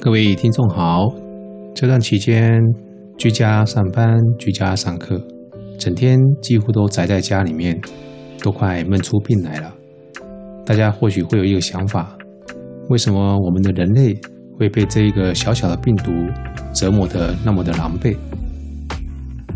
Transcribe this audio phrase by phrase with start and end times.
[0.00, 1.12] 各位听众好，
[1.74, 2.62] 这段期间
[3.18, 5.20] 居家上班、居家上课，
[5.76, 7.78] 整天几乎都宅在家里面，
[8.40, 9.74] 都快闷出病来了。
[10.64, 12.16] 大家或许会有一个想法：
[12.90, 14.16] 为什么我们的人类
[14.56, 16.12] 会被这一个小小的病毒
[16.72, 18.16] 折磨得那么的狼狈？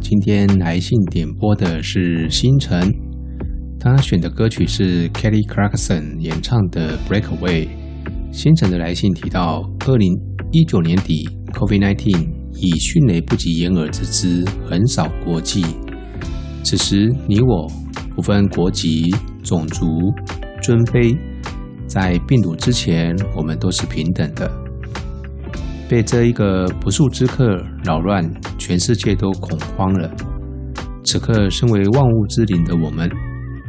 [0.00, 2.90] 今天来信点播的是星辰，
[3.78, 7.66] 他选的歌曲是 Kelly Clarkson 演唱的《Breakaway》。
[8.32, 10.16] 星辰的来信提到，二零
[10.52, 15.64] 一九年底，COVID-19 以迅雷不及掩耳之姿横扫国际。
[16.62, 17.70] 此时，你我
[18.14, 19.84] 不分国籍、种族、
[20.62, 21.16] 尊卑，
[21.86, 24.50] 在病毒之前，我们都是平等的。
[25.88, 28.24] 被这一个不速之客扰乱，
[28.56, 30.08] 全世界都恐慌了。
[31.04, 33.10] 此刻，身为万物之灵的我们，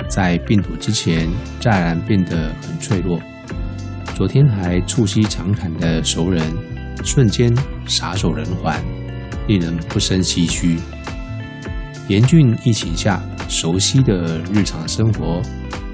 [0.07, 1.27] 在病毒之前，
[1.59, 3.19] 乍然变得很脆弱。
[4.21, 6.43] 昨天还促膝长谈的熟人，
[7.03, 7.51] 瞬间
[7.87, 8.79] 撒手人寰，
[9.47, 10.77] 令人不胜唏嘘。
[12.07, 13.19] 严峻疫情下，
[13.49, 15.41] 熟悉的日常生活，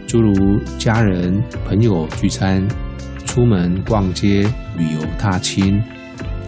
[0.05, 2.67] 诸如家人朋友聚餐、
[3.23, 4.45] 出门逛街、
[4.77, 5.81] 旅游踏青、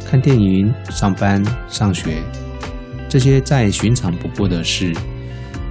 [0.05, 2.21] 看电影、上班上学，
[3.07, 4.93] 这些再寻常不过的事，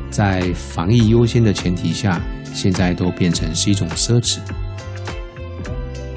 [0.09, 2.19] 在防疫优先的前提下，
[2.55, 4.39] 现在都变成是一种奢侈。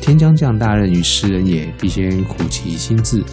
[0.02, 3.24] 天将降大任于斯人也，必先苦其心志。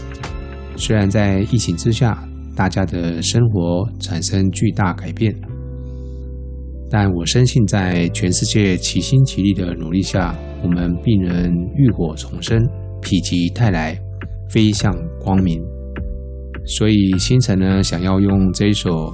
[0.76, 2.22] 虽然在疫情之下，
[2.54, 5.34] 大家的生活产生巨大改变，
[6.90, 12.62] 但我深信，在全世界齐心齐力的努力下，我们必能浴火重生，
[13.02, 13.98] 否极泰来，
[14.50, 15.60] 飞向光明。
[16.66, 19.10] 所以，星辰呢，想要用这一首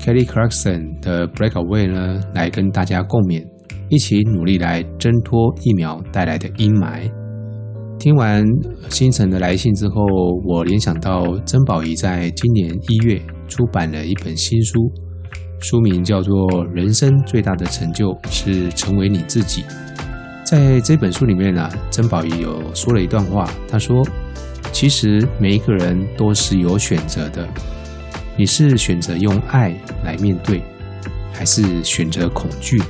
[0.00, 3.46] Kelly Clarkson 的《Breakaway》呢，来跟大家共勉。
[3.92, 7.12] 一起努力来挣脱疫苗带来的阴霾。
[7.98, 8.42] 听完
[8.88, 10.02] 星辰的来信之后，
[10.46, 14.90] 我联想到曾宝仪在今年一月出版了一本新书，
[15.60, 16.34] 书名叫做
[16.70, 19.62] 《人生最大的成就是成为你自己》。
[20.42, 24.02] 在这本书里面呢，曾宝仪有说了一段话，他说
[24.72, 27.46] ：“其实每一个人都是有选择的，
[28.38, 30.62] 你是选择用爱来面对，
[31.30, 32.80] 还是选择恐惧？”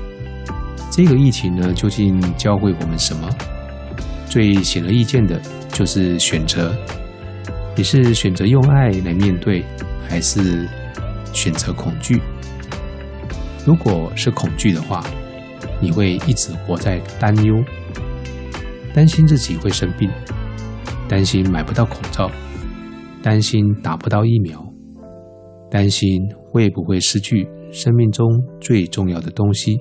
[0.92, 3.26] 这个疫情呢，究竟教会我们什么？
[4.28, 6.70] 最显而易见的就是选择。
[7.74, 9.64] 你是选择用爱来面对，
[10.06, 10.68] 还是
[11.32, 12.20] 选择恐惧？
[13.64, 15.02] 如果是恐惧的话，
[15.80, 17.54] 你会一直活在担忧，
[18.92, 20.10] 担心自己会生病，
[21.08, 22.30] 担心买不到口罩，
[23.22, 24.62] 担心打不到疫苗，
[25.70, 26.20] 担心
[26.50, 28.28] 会不会失去生命中
[28.60, 29.80] 最重要的东西。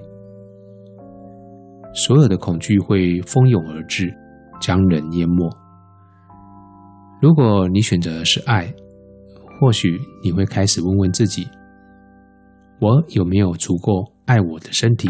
[1.94, 4.13] 所有的恐惧会蜂拥而至，
[4.62, 5.50] 将人淹没。
[7.22, 8.74] 如果你选择是爱，
[9.59, 11.47] 或许你会开始问问自己：
[12.80, 15.09] 我有没有足够爱我的身体？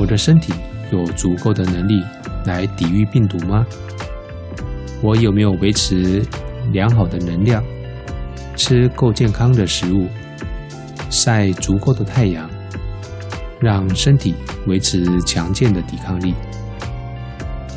[0.00, 0.52] 我的身体
[0.92, 2.02] 有足够的能力
[2.46, 3.66] 来抵御病毒吗？
[5.02, 6.22] 我有没有维持
[6.72, 7.62] 良好的能量？
[8.56, 10.06] 吃够健康的食物？
[11.10, 12.48] 晒足够的太阳？
[13.60, 14.34] 让身体
[14.66, 16.34] 维持强健的抵抗力。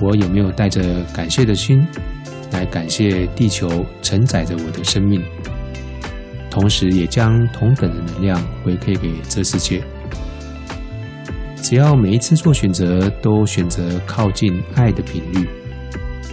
[0.01, 1.85] 我有没有带着感谢的心
[2.51, 5.21] 来感谢地球承载着我的生命，
[6.49, 9.83] 同时也将同等的能量回馈给这世界？
[11.57, 15.47] 只要每一次做选择都选择靠近爱的频率，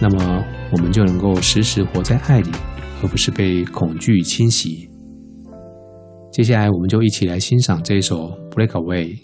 [0.01, 2.51] 那么我们就能够时时活在爱里，
[3.01, 4.89] 而不是被恐惧侵袭。
[6.33, 9.15] 接下来，我们就一起来欣赏这首《Breakaway》。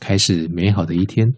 [0.00, 1.34] 开始美好的一天。